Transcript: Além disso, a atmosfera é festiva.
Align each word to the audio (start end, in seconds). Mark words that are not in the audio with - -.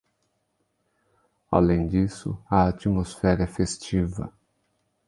Além 1.51 1.87
disso, 1.87 2.35
a 2.49 2.67
atmosfera 2.69 3.43
é 3.43 3.45
festiva. 3.45 4.33